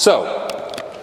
[0.00, 0.24] So,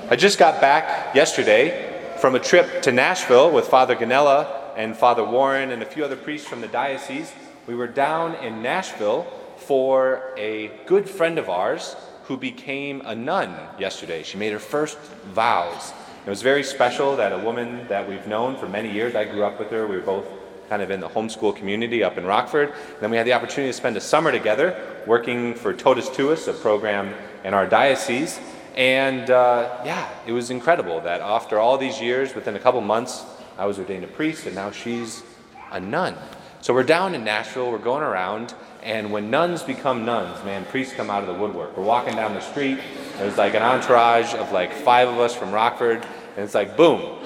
[0.10, 5.24] I just got back yesterday from a trip to Nashville with Father Ganella and Father
[5.24, 7.32] Warren and a few other priests from the diocese.
[7.68, 13.56] We were down in Nashville for a good friend of ours who became a nun
[13.78, 14.24] yesterday.
[14.24, 15.94] She made her first vows.
[16.26, 19.44] It was very special that a woman that we've known for many years, I grew
[19.44, 20.26] up with her, we were both
[20.70, 22.70] kind of in the homeschool community up in Rockford.
[22.70, 26.48] And then we had the opportunity to spend a summer together working for Totus Tuus,
[26.48, 28.40] a program in our diocese.
[28.78, 33.26] And uh, yeah, it was incredible that after all these years, within a couple months,
[33.58, 35.24] I was ordained a priest, and now she's
[35.72, 36.16] a nun.
[36.62, 38.54] So we're down in Nashville, we're going around,
[38.84, 41.76] and when nuns become nuns, man, priests come out of the woodwork.
[41.76, 42.78] We're walking down the street,
[43.18, 47.18] there's like an entourage of like five of us from Rockford, and it's like, boom.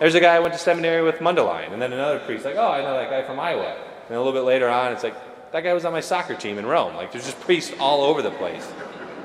[0.00, 2.70] There's a guy I went to seminary with Mundelein, and then another priest, like, oh,
[2.70, 3.76] I know that guy from Iowa.
[4.08, 5.14] And a little bit later on, it's like,
[5.52, 6.96] that guy was on my soccer team in Rome.
[6.96, 8.66] Like, there's just priests all over the place.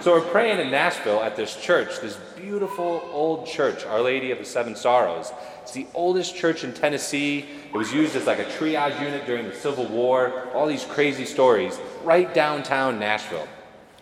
[0.02, 4.40] So we're praying in Nashville at this church, this beautiful old church, Our Lady of
[4.40, 5.32] the Seven Sorrows.
[5.62, 7.46] It's the oldest church in Tennessee.
[7.68, 10.48] It was used as like a triage unit during the Civil War.
[10.56, 13.48] All these crazy stories, right downtown Nashville.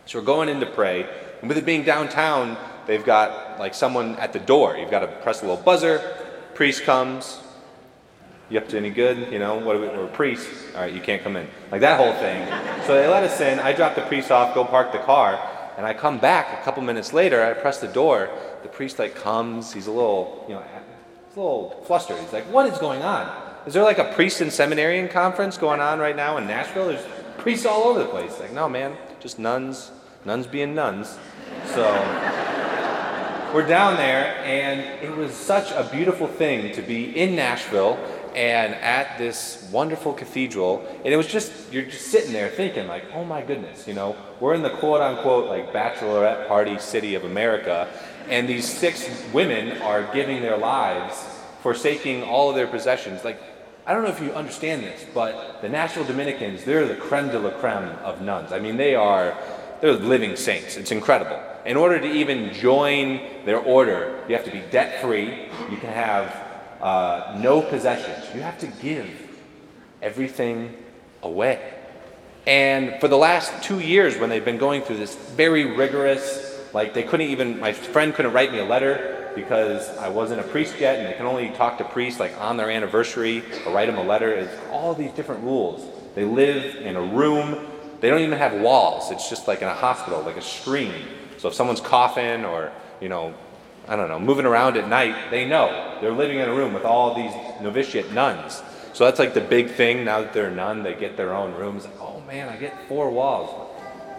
[0.06, 1.06] So we're going in to pray,
[1.42, 2.56] and with it being downtown,
[2.88, 4.78] they've got like someone at the door.
[4.78, 6.00] You've got to press a little buzzer.
[6.54, 7.42] Priest comes.
[8.50, 9.34] You up to any good?
[9.34, 10.48] You know, what are we, we're priests.
[10.76, 11.46] All right, you can't come in.
[11.74, 12.48] Like that whole thing.
[12.88, 13.60] So they let us in.
[13.60, 15.58] I drop the priest off, go park the car.
[15.80, 18.30] And I come back a couple minutes later, I press the door,
[18.64, 20.62] the priest like comes, he's a little, you know,
[21.30, 22.18] he's a little flustered.
[22.18, 23.32] He's like, what is going on?
[23.66, 26.88] Is there like a priest and seminarian conference going on right now in Nashville?
[26.88, 27.06] There's
[27.38, 28.38] priests all over the place.
[28.42, 29.92] Like, no man, just nuns,
[30.26, 31.18] nuns being nuns.
[31.68, 31.86] So
[33.54, 37.98] we're down there, and it was such a beautiful thing to be in Nashville
[38.40, 40.88] and at this wonderful cathedral.
[41.04, 44.16] And it was just, you're just sitting there thinking, like, oh my goodness, you know,
[44.40, 47.90] we're in the quote unquote, like, bachelorette party city of America,
[48.30, 51.22] and these six women are giving their lives,
[51.62, 53.26] forsaking all of their possessions.
[53.26, 53.42] Like,
[53.86, 57.40] I don't know if you understand this, but the Nashville Dominicans, they're the creme de
[57.40, 58.54] la creme of nuns.
[58.54, 59.38] I mean, they are,
[59.82, 60.78] they're living saints.
[60.78, 61.44] It's incredible.
[61.66, 65.50] In order to even join their order, you have to be debt free.
[65.70, 66.49] You can have
[66.82, 68.34] uh, no possessions.
[68.34, 69.10] You have to give
[70.02, 70.76] everything
[71.24, 71.74] away.
[72.48, 76.94] And for the last two years, when they've been going through this very rigorous, like
[76.94, 80.80] they couldn't even, my friend couldn't write me a letter because I wasn't a priest
[80.80, 83.98] yet, and they can only talk to priests like on their anniversary or write them
[83.98, 84.34] a letter.
[84.34, 85.86] It's all these different rules.
[86.16, 87.68] They live in a room.
[88.00, 89.12] They don't even have walls.
[89.12, 90.94] It's just like in a hospital, like a screen.
[91.38, 93.34] So if someone's coughing or you know
[93.90, 95.98] I don't know, moving around at night, they know.
[96.00, 98.62] They're living in a room with all these novitiate nuns.
[98.94, 100.06] So that's like the big thing.
[100.06, 101.88] Now that they're a nun, they get their own rooms.
[102.00, 103.68] Oh man, I get four walls.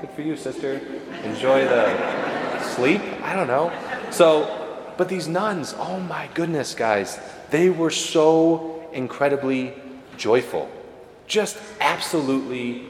[0.01, 0.81] Good for you, sister.
[1.23, 3.01] Enjoy the sleep.
[3.23, 3.73] I don't know.
[4.11, 7.21] So, but these nuns, oh my goodness, guys,
[7.51, 9.73] they were so incredibly
[10.17, 10.69] joyful.
[11.29, 12.87] Just absolutely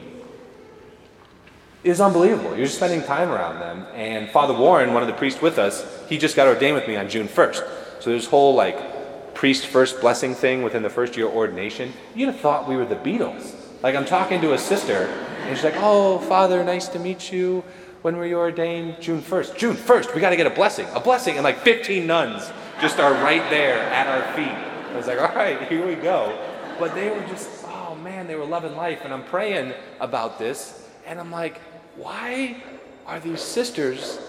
[1.83, 2.55] is unbelievable.
[2.55, 3.85] You're just spending time around them.
[3.93, 6.95] And Father Warren, one of the priests with us, he just got ordained with me
[6.95, 8.01] on June 1st.
[8.01, 11.93] So there's whole like priest first blessing thing within the first year ordination.
[12.15, 13.55] You'd have thought we were the Beatles.
[13.81, 15.07] Like I'm talking to a sister,
[15.41, 17.63] and she's like, "Oh, Father, nice to meet you.
[18.03, 19.01] When were you ordained?
[19.01, 19.57] June 1st.
[19.57, 20.13] June 1st.
[20.13, 20.87] We got to get a blessing.
[20.93, 24.55] A blessing." And like 15 nuns just are right there at our feet.
[24.93, 26.37] I was like, "All right, here we go."
[26.81, 29.01] But they were just, oh man, they were loving life.
[29.03, 31.59] And I'm praying about this, and I'm like,
[31.95, 32.57] why
[33.05, 34.19] are these sisters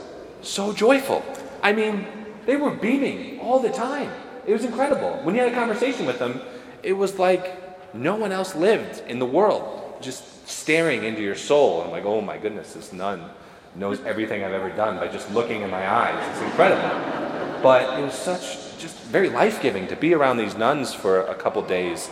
[0.42, 1.24] so joyful?
[1.62, 2.06] I mean,
[2.46, 4.10] they were beaming all the time.
[4.46, 5.20] It was incredible.
[5.22, 6.40] When you had a conversation with them,
[6.82, 11.82] it was like no one else lived in the world, just staring into your soul.
[11.82, 13.30] I'm like, oh my goodness, this nun
[13.76, 16.28] knows everything I've ever done by just looking in my eyes.
[16.32, 17.62] It's incredible.
[17.62, 21.34] But it was such just very life giving to be around these nuns for a
[21.34, 22.10] couple days.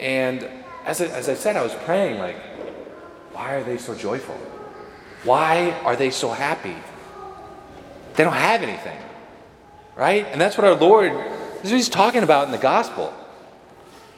[0.00, 0.48] And
[0.84, 2.36] as I, as I said, I was praying, like,
[3.32, 4.36] why are they so joyful?
[5.24, 6.76] Why are they so happy?
[8.14, 8.98] They don't have anything.
[9.96, 10.26] Right?
[10.26, 11.12] And that's what our Lord,
[11.62, 13.12] is he's talking about in the gospel.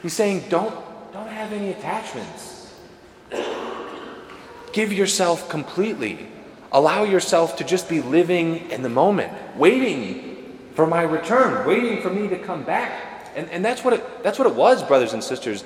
[0.01, 0.75] He's saying, don't,
[1.13, 2.73] don't have any attachments.
[4.73, 6.29] Give yourself completely.
[6.71, 12.11] Allow yourself to just be living in the moment, waiting for my return, waiting for
[12.11, 13.31] me to come back.
[13.37, 15.65] And, and that's, what it, that's what it was, brothers and sisters.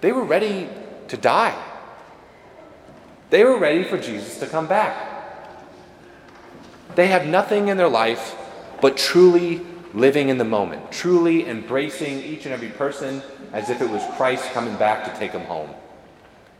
[0.00, 0.68] They were ready
[1.08, 1.56] to die.
[3.30, 5.14] They were ready for Jesus to come back.
[6.94, 8.36] They have nothing in their life
[8.80, 13.90] but truly living in the moment, truly embracing each and every person as if it
[13.90, 15.70] was Christ coming back to take them home.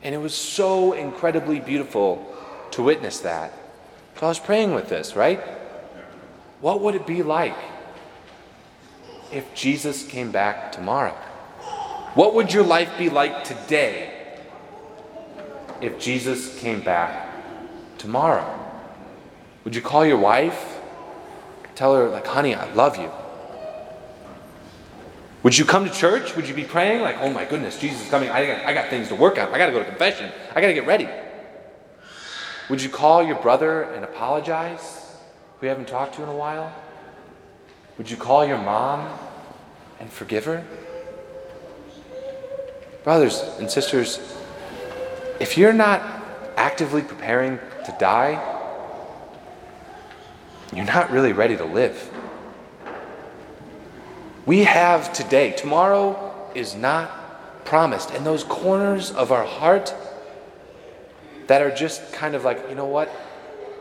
[0.02, 2.34] And it was so incredibly beautiful
[2.72, 3.52] to witness that.
[4.18, 5.40] So I was praying with this, right?
[6.60, 7.56] What would it be like
[9.30, 11.12] if Jesus came back tomorrow?
[12.14, 14.15] What would your life be like today
[15.80, 17.28] if Jesus came back
[17.98, 18.46] tomorrow?
[19.64, 20.78] Would you call your wife?
[21.74, 23.10] Tell her, like, honey, I love you.
[25.42, 26.34] Would you come to church?
[26.34, 28.30] Would you be praying, like, oh my goodness, Jesus is coming.
[28.30, 29.54] I got, I got things to work on.
[29.54, 30.32] I got to go to confession.
[30.54, 31.08] I got to get ready.
[32.68, 35.16] Would you call your brother and apologize,
[35.60, 36.74] who you haven't talked to in a while?
[37.98, 39.08] Would you call your mom
[40.00, 40.64] and forgive her?
[43.04, 44.18] Brothers and sisters,
[45.40, 46.02] if you're not
[46.56, 48.54] actively preparing to die,
[50.74, 52.10] you're not really ready to live.
[54.44, 58.10] We have today, tomorrow is not promised.
[58.10, 59.94] And those corners of our heart
[61.48, 63.10] that are just kind of like, you know what?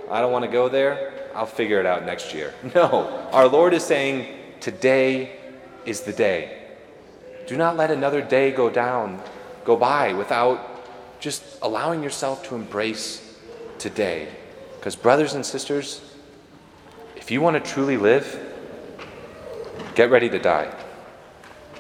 [0.10, 1.14] I don't want to go there.
[1.34, 2.54] I'll figure it out next year.
[2.76, 4.28] No, our Lord is saying,
[4.60, 5.38] today
[5.86, 6.64] is the day.
[7.48, 9.22] Do not let another day go down,
[9.66, 10.75] go by without
[11.20, 13.38] just allowing yourself to embrace
[13.80, 14.28] today.
[14.78, 16.02] Because, brothers and sisters,
[17.16, 18.40] if you want to truly live,
[19.96, 20.72] get ready to die.